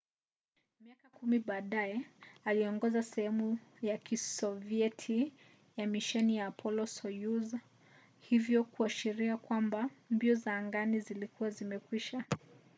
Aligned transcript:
miaka 0.81 1.09
kumi 1.09 1.39
baadaye 1.39 2.01
aliongoza 2.45 3.03
sehemu 3.03 3.59
ya 3.81 3.97
kisovieti 3.97 5.33
ya 5.77 5.87
misheni 5.87 6.37
ya 6.37 6.45
apollo-soyuz 6.47 7.53
hivyo 8.19 8.63
kuashiria 8.63 9.37
kwamba 9.37 9.89
mbio 10.09 10.35
za 10.35 10.53
angani 10.57 10.99
zilikuwa 10.99 11.49
zimekwisha 11.49 12.25